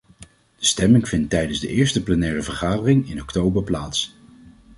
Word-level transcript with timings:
De 0.57 0.65
stemming 0.65 1.07
vindt 1.07 1.29
tijdens 1.29 1.59
de 1.59 1.67
eerste 1.67 2.03
plenaire 2.03 2.41
vergadering 2.41 3.09
in 3.09 3.21
oktober 3.21 3.63
plaats. 3.63 4.15